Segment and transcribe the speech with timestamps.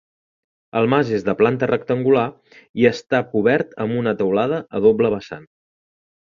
[0.79, 2.23] El mas és de planta rectangular
[2.85, 5.47] i està cobert amb una teulada a doble vessant.